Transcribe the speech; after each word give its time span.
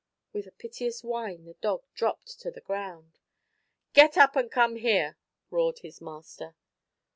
With 0.33 0.47
a 0.47 0.51
piteous 0.51 1.03
whine 1.03 1.45
the 1.45 1.53
dog 1.53 1.83
dropped 1.93 2.39
to 2.39 2.49
the 2.49 2.59
ground. 2.59 3.19
"Get 3.93 4.17
up 4.17 4.35
and 4.35 4.49
come 4.49 4.77
here!" 4.77 5.15
roared 5.51 5.77
his 5.83 6.01
master. 6.01 6.55